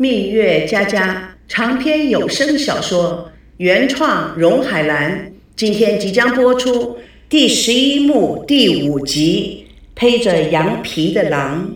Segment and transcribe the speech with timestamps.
[0.00, 6.96] 蜜月佳佳长篇有声小说原创，荣海兰今天即将播出
[7.28, 11.68] 第十一幕第五集《披着羊皮的狼》。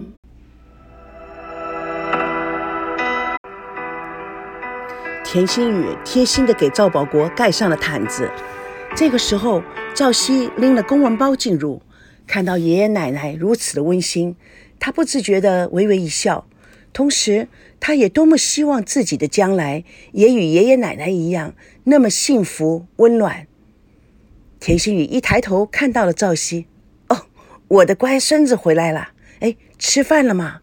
[5.24, 8.30] 田心雨贴心的给赵保国盖上了毯子。
[8.94, 9.60] 这个时候，
[9.92, 11.82] 赵熙拎了公文包进入，
[12.28, 14.36] 看到爷爷奶奶如此的温馨，
[14.78, 16.46] 他不自觉的微微一笑。
[16.92, 17.48] 同时，
[17.80, 19.82] 他也多么希望自己的将来
[20.12, 23.46] 也与爷爷奶奶一样那么幸福温暖。
[24.60, 26.66] 田心雨一抬头看到了赵熙，
[27.08, 27.26] 哦，
[27.68, 29.12] 我的乖孙子回来了。
[29.40, 30.60] 哎，吃饭了吗？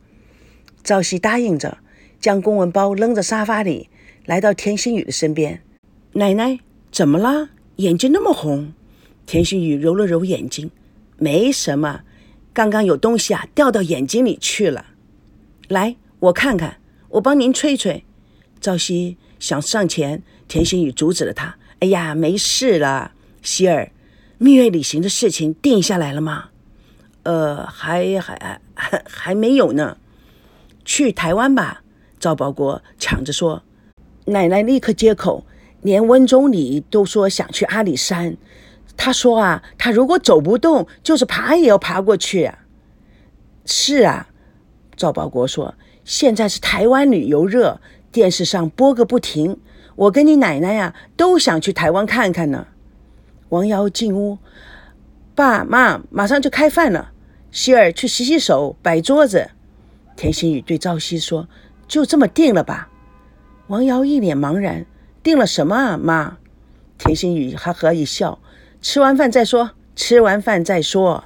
[0.84, 1.80] 赵熙答应着，
[2.20, 3.90] 将公文包扔在沙发里，
[4.26, 5.64] 来到田心雨的身边。
[6.14, 6.60] 奶奶，
[6.92, 7.50] 怎么了？
[7.78, 8.74] 眼睛那么红？
[9.26, 10.70] 田心雨揉了揉眼睛，
[11.18, 12.04] 没什么，
[12.54, 14.86] 刚刚有东西啊掉到眼睛里去了。
[15.68, 15.96] 来。
[16.20, 18.04] 我看看，我帮您吹吹。
[18.60, 21.56] 赵熙想上前，田心雨阻止了他。
[21.80, 23.94] 哎呀，没事了，希儿，
[24.38, 26.50] 蜜月旅行的事情定下来了吗？
[27.24, 29.98] 呃，还还还还没有呢。
[30.84, 31.84] 去台湾吧。
[32.20, 33.64] 赵保国抢着说。
[34.26, 35.46] 奶奶立刻接口，
[35.82, 38.36] 连温总理都说想去阿里山。
[38.98, 42.60] 他说啊，他如果走不动，就是爬也要爬过去啊。
[43.66, 44.28] 是啊，
[44.98, 45.74] 赵保国说。
[46.10, 47.80] 现在是台湾旅游热，
[48.12, 49.60] 电视上播个不停。
[49.96, 52.66] 我跟你奶奶呀，都想去台湾看看呢。
[53.50, 54.40] 王瑶进屋，
[55.36, 57.12] 爸妈马上就开饭了。
[57.52, 59.52] 希儿去洗洗手，摆桌子。
[60.16, 61.48] 田心雨对赵熙说
[61.88, 62.90] ：“就这么定了吧？”
[63.70, 64.88] 王瑶一脸茫然
[65.22, 66.40] ：“定了什么啊，妈？”
[66.98, 68.40] 田心雨哈哈一笑
[68.82, 71.26] ：“吃完饭再说，吃完饭再说。”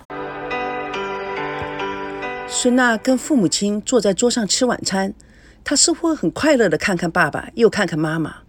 [2.55, 5.15] 孙娜跟父母亲坐在桌上吃晚餐，
[5.63, 8.43] 她似乎很快乐的看看爸爸，又看看妈妈。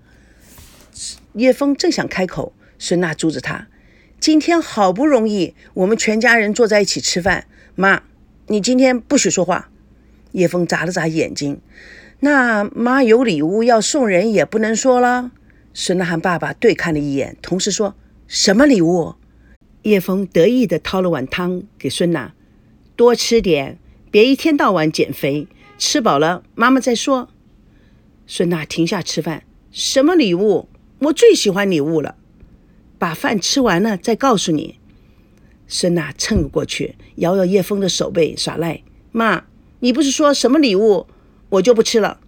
[1.32, 3.66] 叶枫正想开口，孙娜阻止他
[4.20, 8.02] ：“今天好不容易我们全家人坐在一起吃饭，妈，
[8.48, 9.70] 你今天不许说话。”
[10.32, 11.60] 叶枫眨了眨眼睛
[12.20, 15.32] ：“那妈有礼物要送人，也不能说了。”
[15.72, 17.94] 孙娜和爸爸对看了一眼，同时说
[18.28, 19.14] ：“什么礼物？”
[19.82, 22.34] 叶枫得意的掏了碗汤给孙娜
[22.94, 23.78] ：“多吃点。”
[24.14, 27.30] 别一天到晚减肥，吃饱了妈妈再说。
[28.28, 29.42] 孙娜停下吃饭，
[29.72, 30.68] 什么礼物？
[31.00, 32.14] 我最喜欢礼物了。
[32.96, 34.78] 把饭吃完了再告诉你。
[35.66, 38.84] 孙娜蹭过去，摇摇叶枫的手背耍赖。
[39.10, 39.46] 妈，
[39.80, 41.08] 你不是说什么礼物，
[41.48, 42.20] 我就不吃了。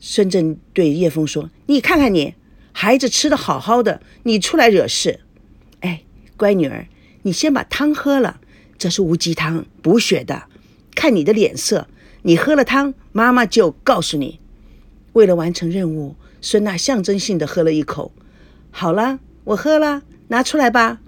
[0.00, 2.34] 孙正对叶枫说：“你看看你，
[2.72, 5.20] 孩子吃的好好的，你出来惹事。
[5.78, 6.02] 哎，
[6.36, 6.88] 乖女儿，
[7.22, 8.40] 你先把汤喝了，
[8.76, 10.46] 这是乌鸡汤，补血的。”
[10.98, 11.86] 看你的脸色，
[12.22, 14.40] 你喝了汤，妈妈就告诉你。
[15.12, 18.10] 为了完成任务，孙娜象征性的喝了一口。
[18.72, 20.98] 好了，我喝了，拿出来吧。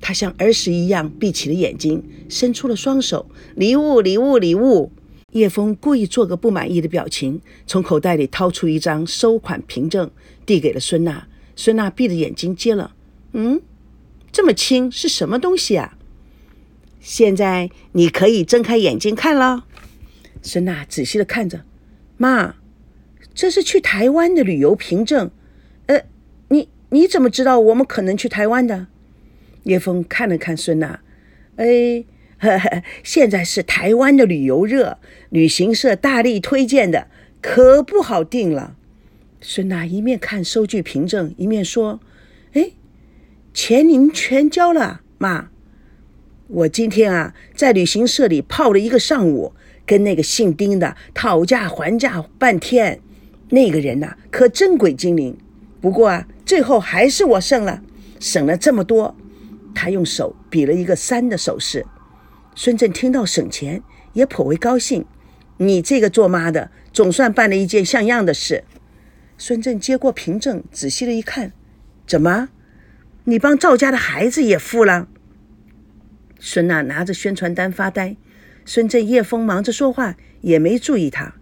[0.00, 3.26] 她像儿时一样闭起了眼睛，伸出了双手。
[3.54, 4.90] 礼物，礼物，礼物。
[5.32, 10.10] 叶枫故意做个不满意的表情，从口袋里掏出一张收款凭证，
[10.46, 11.28] 递给了孙娜。
[11.54, 12.94] 孙娜闭着眼睛接了。
[13.34, 13.60] 嗯，
[14.32, 15.95] 这么轻，是什么东西啊？
[17.08, 19.64] 现在你可以睁开眼睛看了。
[20.42, 21.64] 孙娜仔细的看着，
[22.16, 22.56] 妈，
[23.32, 25.30] 这是去台湾的旅游凭证。
[25.86, 26.02] 呃，
[26.48, 28.88] 你你怎么知道我们可能去台湾的？
[29.62, 30.98] 叶枫看了看孙娜，
[31.54, 32.04] 哎，
[33.04, 34.98] 现在是台湾的旅游热，
[35.30, 37.06] 旅行社大力推荐的，
[37.40, 38.74] 可不好定了。
[39.40, 42.00] 孙娜一面看收据凭证，一面说
[42.54, 42.72] ：“哎，
[43.54, 45.50] 钱您全交了，妈。”
[46.48, 49.52] 我今天啊，在旅行社里泡了一个上午，
[49.84, 53.00] 跟那个姓丁的讨价还价半天。
[53.48, 55.36] 那个人呐，可真鬼精灵。
[55.80, 57.82] 不过啊，最后还是我胜了，
[58.20, 59.16] 省了这么多。
[59.74, 61.84] 他用手比了一个三的手势。
[62.54, 63.82] 孙振听到省钱，
[64.12, 65.04] 也颇为高兴。
[65.56, 68.62] 你这个做妈的，总算办了一件像样的事。
[69.36, 71.52] 孙振接过凭证，仔细的一看，
[72.06, 72.50] 怎么，
[73.24, 75.08] 你帮赵家的孩子也付了？
[76.38, 78.16] 孙娜拿着宣传单发呆，
[78.64, 81.34] 孙振叶枫忙着说话，也没注意他。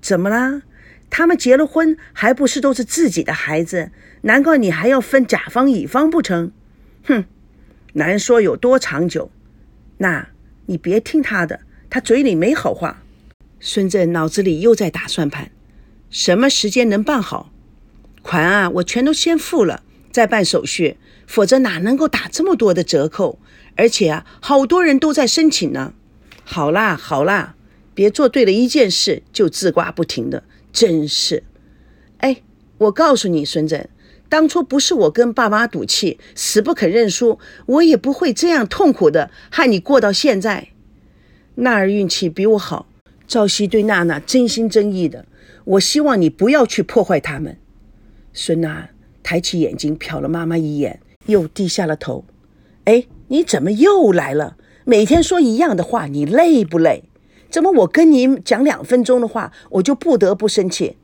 [0.00, 0.62] 怎么啦？
[1.08, 3.90] 他们结了婚，还不是都是自己的孩子？
[4.22, 6.52] 难怪你还要分甲方乙方不成？
[7.04, 7.24] 哼，
[7.94, 9.30] 难说有多长久。
[9.98, 10.28] 那
[10.66, 13.02] 你别听他的，他嘴里没好话。
[13.58, 15.50] 孙振脑子里又在打算盘，
[16.10, 17.52] 什么时间能办好？
[18.22, 19.82] 款啊，我全都先付了，
[20.12, 20.96] 再办手续，
[21.26, 23.38] 否则哪能够打这么多的折扣？
[23.80, 25.94] 而且啊，好多人都在申请呢。
[26.44, 27.54] 好啦，好啦，
[27.94, 31.44] 别做对了一件事就自挂不停的，真是，
[32.18, 32.42] 哎，
[32.76, 33.88] 我告诉你，孙振，
[34.28, 40.68] 当初不是我跟爸妈赌气，死不肯认输，我也不会这样痛苦的害你过到现在。
[41.54, 42.86] 娜儿运气比我好，
[43.26, 45.24] 赵熙对娜娜真心真意的，
[45.64, 47.56] 我希望你不要去破坏他们。
[48.34, 48.90] 孙娜
[49.22, 52.26] 抬起眼睛瞟了妈妈一眼，又低下了头。
[52.84, 54.56] 哎，你怎么又来了？
[54.84, 57.04] 每天说一样的话，你累不累？
[57.48, 60.96] 怎么我跟你讲两分钟的话，我就不得不生气？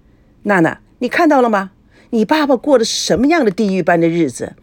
[0.42, 1.70] 娜娜，你看到了吗？
[2.10, 4.54] 你爸爸过的是什么样的地狱般的日子？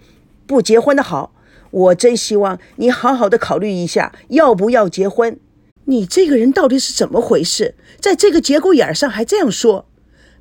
[0.46, 1.34] 不结婚的好，
[1.72, 5.40] 我真希望你好好的考虑一下，要不要结婚？
[5.86, 7.76] 你这个人到底是怎么回事？
[7.98, 9.86] 在这个节骨眼上还这样说？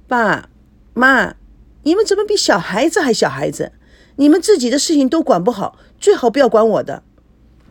[0.09, 0.49] 爸
[0.93, 1.37] 妈，
[1.85, 3.71] 你们怎么比小孩子还小孩子？
[4.17, 7.05] 你们自己的事情都管不好，最好不要管我的。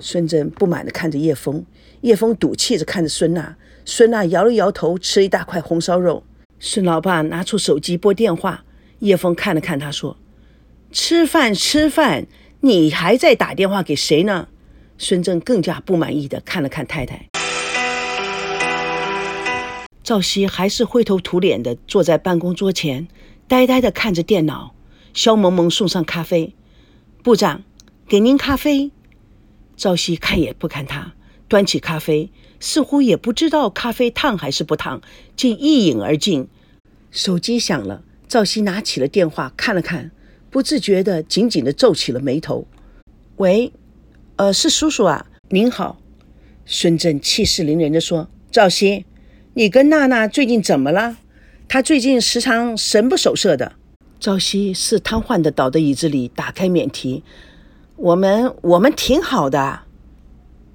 [0.01, 1.63] 孙振不满地看着叶枫，
[2.01, 3.55] 叶枫赌气着看着孙娜，
[3.85, 6.23] 孙娜摇了摇头，吃一大块红烧肉。
[6.59, 8.65] 孙老爸拿出手机拨电话，
[8.99, 10.17] 叶枫看了看他，说
[10.91, 12.25] ：“吃饭吃饭，
[12.61, 14.47] 你还在打电话给谁呢？”
[14.97, 17.27] 孙振更加不满意地看了看太太。
[20.03, 23.07] 赵熙还是灰头土脸地坐在办公桌前，
[23.47, 24.75] 呆呆地看着电脑。
[25.13, 26.55] 肖萌萌送上咖啡，
[27.23, 27.63] 部长，
[28.07, 28.91] 给您咖啡。
[29.75, 31.13] 赵熙看也不看他，
[31.47, 32.29] 端起咖啡，
[32.59, 35.01] 似乎也不知道咖啡烫还是不烫，
[35.35, 36.47] 竟一饮而尽。
[37.09, 40.11] 手机响了，赵熙拿起了电话，看了看，
[40.49, 42.67] 不自觉地紧紧地皱起了眉头。
[43.37, 43.73] 喂，
[44.35, 45.99] 呃，是叔叔啊，您好。
[46.65, 49.05] 孙振气势凌人地说：“赵熙，
[49.55, 51.17] 你跟娜娜最近怎么了？
[51.67, 53.73] 她最近时常神不守舍的。”
[54.19, 57.23] 赵熙是瘫痪的，倒在椅子里，打开免提。
[58.01, 59.81] 我们我们挺好的，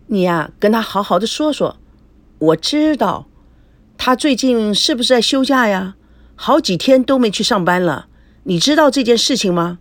[0.07, 1.77] 你呀，跟他好好的说说。
[2.39, 3.27] 我知道，
[3.99, 5.97] 他最近是不是在休假呀？
[6.37, 8.07] 好几天都没去上班了。
[8.45, 9.79] 你知道这件事情吗？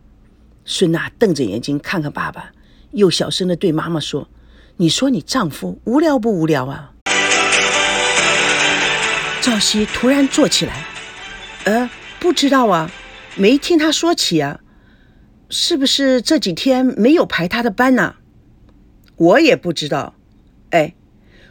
[0.66, 2.50] 孙娜瞪着眼睛看看爸爸，
[2.94, 4.28] 又小声的对妈妈说
[4.78, 6.94] ：“你说你丈夫无聊不无聊啊？”
[9.40, 10.88] 赵熙突然坐起来，
[11.66, 11.88] 呃，
[12.20, 12.90] 不知道啊。
[13.36, 14.62] 没听他说起啊，
[15.50, 18.16] 是不是这几天没有排他的班呢？
[19.16, 20.16] 我也不知道。
[20.72, 20.94] 哎，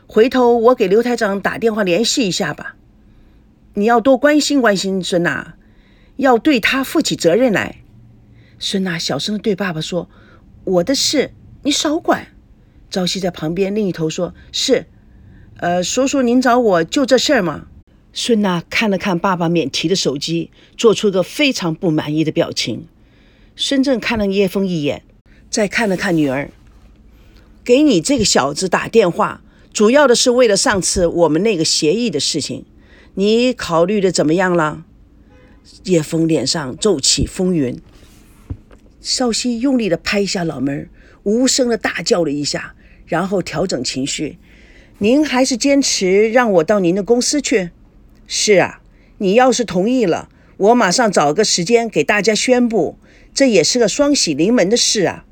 [0.06, 2.76] 回头我给刘台长打电话联系一下吧。
[3.74, 5.54] 你要多关心关心孙娜，
[6.16, 7.78] 要对他负起责任来。
[8.58, 10.08] 孙娜小声的对爸爸说
[10.64, 11.32] ：“我的事
[11.62, 12.28] 你少管。”
[12.90, 14.86] 朝夕在旁边另一头说：“是，
[15.56, 17.66] 呃，叔叔您找我就这事儿吗？”
[18.12, 22.86] 孙娜看了看爸爸免提的手机，做出个非常不满意的表情。
[23.56, 25.02] 孙正看了叶枫一眼，
[25.48, 26.50] 再看了看女儿，
[27.62, 29.42] 给你这个小子打电话，
[29.72, 32.64] 主要的是为了上次我们那个协议的事情，
[33.14, 34.84] 你考虑的怎么样了？
[35.84, 37.80] 叶枫脸上骤起风云，
[39.00, 40.90] 少熙用力的拍一下脑门，
[41.22, 42.74] 无声的大叫了一下，
[43.06, 44.38] 然后调整情绪
[44.98, 47.70] ：“您还是坚持让我到您的公司去？”
[48.26, 48.80] 是啊，
[49.18, 52.98] 你要是同意了，我马上找个时间给大家宣布，
[53.34, 55.26] 这也是个双喜临门的事啊。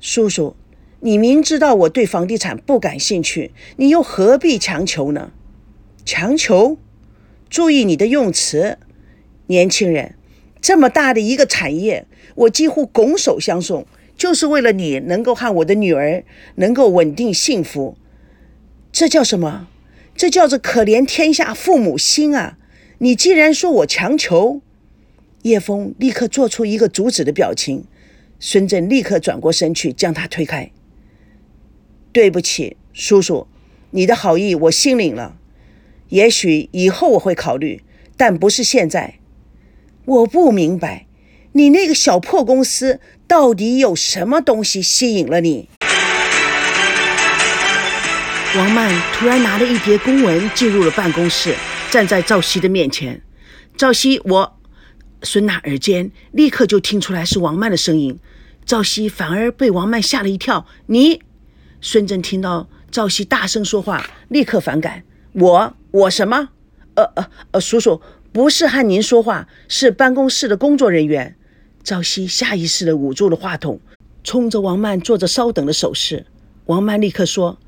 [0.00, 0.56] 叔叔，
[1.00, 5.32] 你明知道我对房地产不感兴趣，你又何必强求呢？
[6.04, 6.78] 强求？
[7.50, 8.78] 注意你的用词，
[9.48, 10.14] 年轻人，
[10.60, 13.86] 这么大的一个产业，我几乎拱手相送，
[14.16, 16.24] 就是为了你能够和我的女儿
[16.54, 17.98] 能够稳定幸福，
[18.90, 19.68] 这叫什么？
[20.16, 22.58] 这叫做可怜天下父母心啊！
[22.98, 24.60] 你既然说我强求，
[25.42, 27.84] 叶枫立刻做出一个阻止的表情。
[28.38, 30.70] 孙振立刻转过身去将他推开。
[32.10, 33.46] 对不起，叔叔，
[33.90, 35.36] 你的好意我心领了。
[36.08, 37.82] 也许以后我会考虑，
[38.16, 39.18] 但不是现在。
[40.06, 41.06] 我不明白，
[41.52, 45.68] 你那个小破公司到底有什么东西吸引了你？
[48.56, 51.54] 王曼突然拿了一叠公文进入了办公室，
[51.90, 53.20] 站在赵熙的面前。
[53.76, 54.59] 赵熙，我……
[55.22, 58.18] 孙娜耳尖立刻就听出来是王曼的声音，
[58.64, 60.66] 赵熙反而被王曼吓了一跳。
[60.86, 61.22] 你，
[61.80, 65.04] 孙振听到赵熙大声说话，立刻反感。
[65.32, 65.74] 我……
[65.92, 66.50] 我什么？
[66.94, 68.00] 呃呃呃，叔叔
[68.32, 71.36] 不是和您说话，是办公室的工作人员。
[71.82, 73.80] 赵熙下意识地捂住了话筒，
[74.22, 76.26] 冲着王曼做着稍等的手势。
[76.66, 77.58] 王曼立刻说。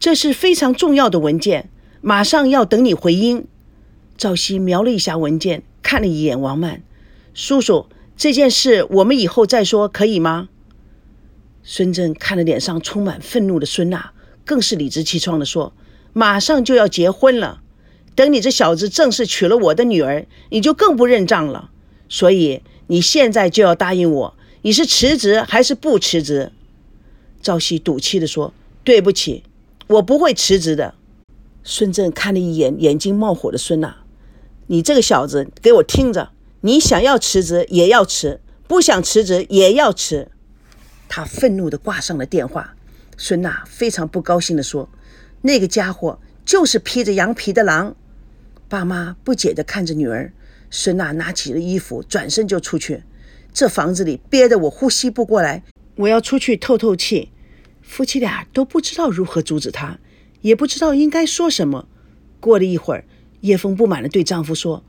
[0.00, 3.48] 这是非常重要的文件，马上要等你回音。
[4.16, 6.84] 赵熙瞄了一下文件，看了一眼王曼
[7.40, 10.48] 叔叔，这件事我们以后再说，可以吗？
[11.62, 14.10] 孙振看着脸上充满愤怒的孙娜，
[14.44, 15.72] 更是理直气壮地说
[16.12, 17.62] ：“马上就要结婚了，
[18.16, 21.70] 等你这小子正式娶了我的女儿，你就更不认账了。
[22.08, 26.50] 所以你现在就要答应我，你是辞职还是不辞职？”
[27.40, 28.52] 赵熙赌气地说
[28.82, 29.44] ：“对不起，
[29.86, 30.94] 我不会辞职的。”
[31.62, 33.98] 孙正看了一眼眼睛冒火的孙娜
[34.66, 36.30] ：“你这个小子，给我听着！
[36.60, 40.30] 你想要辞职也要辞，不想辞职也要辞。”
[41.08, 42.74] 他愤怒地挂上了电话。
[43.16, 44.88] 孙娜非常不高兴地说
[45.42, 47.96] ：“那个家伙就是披着羊皮的狼。”
[48.68, 50.32] 爸妈不解地看着女儿。
[50.70, 53.02] 孙娜拿起了衣服，转身就出去。
[53.52, 55.62] 这房子里憋得我呼吸不过来，
[55.96, 57.30] 我要出去透透气。
[57.80, 59.98] 夫妻俩都不知道如何阻止他，
[60.42, 61.88] 也不知道应该说什么。
[62.38, 63.04] 过了一会儿，
[63.40, 64.84] 叶枫不满地对丈夫说：“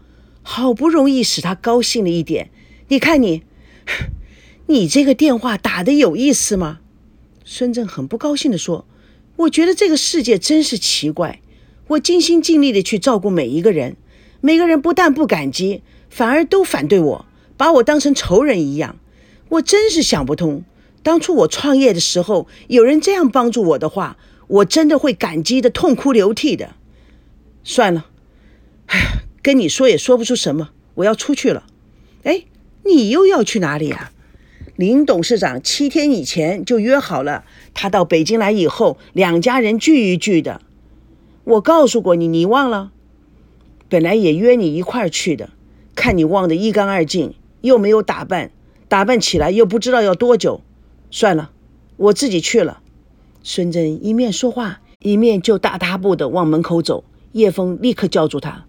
[0.51, 2.50] 好不容易使他高兴了一点，
[2.88, 3.44] 你看你，
[4.65, 6.79] 你这个电话打得有意思吗？”
[7.46, 8.88] 孙正很不高兴地说
[9.38, 11.39] ：“我觉得这个世界真是奇怪，
[11.89, 13.96] 我尽心尽力地去照顾每一个人。”
[14.41, 17.25] 每个人不但不感激，反而都反对我，
[17.56, 18.98] 把我当成仇人一样。
[19.50, 20.63] 我真是想不通，
[21.03, 26.74] 当初我创业的时候，有人这样帮助我的话，我真的会感激的痛哭流涕的。
[27.63, 28.08] 算了，
[28.88, 31.65] 唉， 跟你说也说不出什么，我要出去了。
[32.22, 32.44] 哎，
[32.86, 34.12] 你又要去哪里啊？
[34.75, 40.62] 林董事长七天以前就约好了，他到北京来以后，两家人聚一聚的。
[41.46, 42.91] 我告诉过你，你忘了？
[43.89, 45.50] 本来也约你一块儿去的，
[45.96, 48.51] 看你忘得一干二净，又没有打扮，
[48.88, 50.62] 打扮起来又不知道要多久。
[51.10, 51.50] 算了，
[51.98, 52.84] 我自己去了。
[53.41, 57.03] 孙真一面说话，一面就大踏步的往门口走。
[57.32, 58.65] 叶枫立刻叫住他：“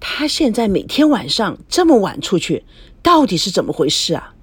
[0.00, 2.64] 他现在每天晚上这么晚出去，
[3.02, 4.34] 到底是怎么回事啊？”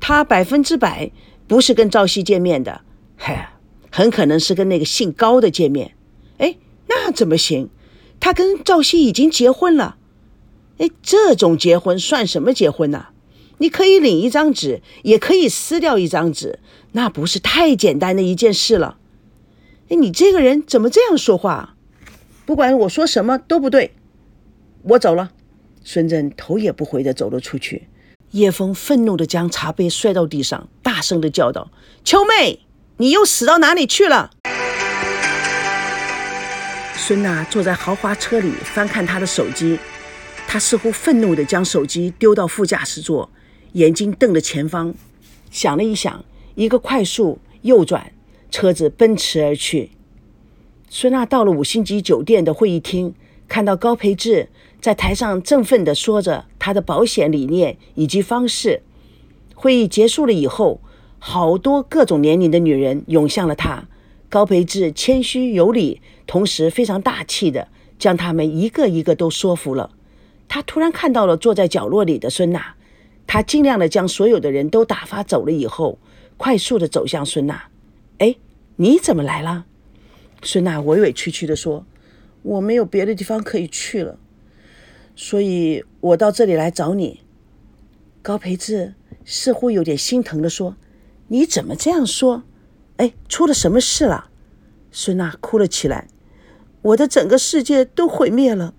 [0.00, 1.10] 他百分之百
[1.48, 2.82] 不是跟赵熙见面的，
[3.16, 3.54] 嗨，
[3.90, 5.96] 很可能是跟那个姓高的见面。
[6.38, 6.56] 哎，
[6.88, 7.70] 那怎么行？
[8.20, 9.96] 他跟赵熙已经结婚了，
[10.78, 13.06] 哎，这种结婚算什么结婚呢？
[13.58, 16.58] 你可以领一张纸，也可以撕掉一张纸，
[16.92, 18.98] 那不是太简单的一件事了？
[19.88, 21.75] 哎，你这个人怎么这样说话？
[22.46, 23.92] 不管我说什么都不对，
[24.82, 25.32] 我走了。
[25.82, 27.88] 孙振头也不回的走了出去。
[28.30, 31.72] 叶枫愤怒的将茶杯摔到地上，大声的叫道
[32.04, 32.60] ：“秋妹，
[32.98, 34.30] 你又死到哪里去了？”
[36.94, 39.80] 孙娜坐在豪华车里翻看她的手机，
[40.46, 43.28] 她似乎愤怒地将手机丢到副驾驶座，
[43.72, 44.94] 眼睛瞪着前方，
[45.50, 46.24] 想了一想，
[46.54, 48.12] 一个快速右转，
[48.52, 49.90] 车子奔驰而去。
[50.88, 53.14] 孙娜到了五星级酒店的会议厅，
[53.48, 54.48] 看到高培志
[54.80, 58.82] 在台上振奋地说着他的保险理念以及方式。
[59.54, 60.80] 会议结束了以后，
[61.18, 63.88] 好多各种年龄的女人涌向了他。
[64.28, 69.90] 高培志谦虚有礼，同时非常大气的将他们一个一个都说服了。
[70.48, 72.74] 他突然看到了坐在角落里的孙娜，
[73.26, 75.98] 他尽量的将所有的人都打发走了以后，
[76.36, 77.64] 快速的走向孙娜。
[78.18, 78.36] 哎，
[78.76, 79.66] 你怎么来了？
[80.42, 81.84] 孙娜委委屈屈的说
[82.42, 84.18] ：“我没有别的地方可以去了，
[85.14, 87.22] 所以我到这里来找你。”
[88.22, 90.76] 高培志似乎有点心疼的说
[91.28, 92.44] ：“你怎么这样说？”
[92.98, 94.30] 哎，出了什么事了？
[94.90, 96.08] 孙娜哭了起来。
[96.80, 98.72] 我的整个世界都毁灭了，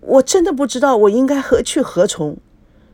[0.00, 2.38] 我真的不知道我应该何去何从。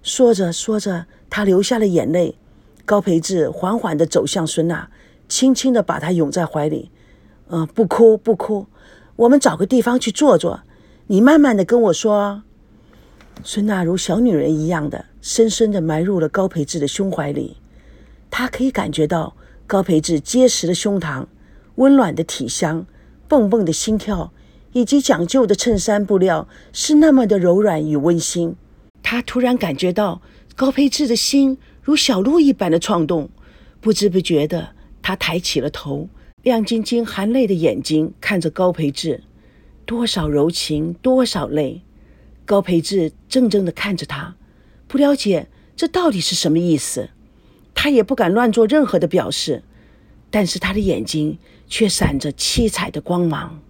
[0.03, 2.37] 说着说着，她流下了眼泪。
[2.85, 4.91] 高培志缓缓地走向孙娜，
[5.29, 6.91] 轻轻地把她拥在怀里。
[7.49, 8.67] 嗯，不哭不哭，
[9.17, 10.61] 我们找个地方去坐坐。
[11.07, 12.43] 你慢慢的跟我说。
[13.45, 17.59] 孙娜如小女人一样的深深地埋入了高培志的胸怀里，
[18.31, 19.35] 她可以感觉到。
[19.69, 21.27] 高培志结实的胸膛，
[21.75, 22.87] 温暖的体香，
[23.27, 24.33] 蹦蹦的心跳，
[24.71, 28.55] 以及讲究的衬衫布料，是那么的柔软与温馨。
[29.03, 30.23] 他突然感觉到
[30.55, 33.29] 高培志的心如小鹿一般的创动，
[33.81, 34.69] 不知不觉的，
[35.03, 36.09] 他抬起了头，
[36.47, 39.25] 亮晶晶含泪的眼睛看着高培志，
[39.85, 41.83] 多少柔情，多少泪。
[42.45, 44.37] 高培志怔怔的看着他，
[44.87, 47.11] 不了解这到底是什么意思。
[47.75, 49.65] 他也不敢乱做任何的表示，
[50.31, 51.37] 但是他的眼睛
[51.67, 53.61] 却闪着七彩的光芒。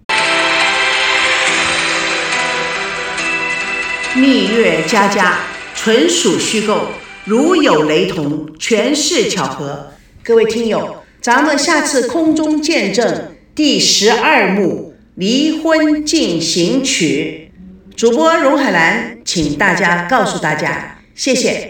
[4.14, 5.40] 蜜月佳佳
[5.75, 6.88] 纯属虚构，
[7.25, 9.87] 如有雷同，全是巧合。
[10.23, 10.96] 各位听友，
[11.26, 17.50] 咱们下次空中见证第十二幕《离婚进行曲》。
[17.97, 21.64] 主播荣海兰，请大家告诉大家，谢谢。